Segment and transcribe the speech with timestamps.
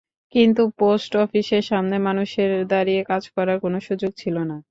[0.35, 4.57] কিন্তু পোস্ট অফিসের সামনে মানুষের দাঁড়িয়ে কাজ করার কোনো সুযোগ ছিল না।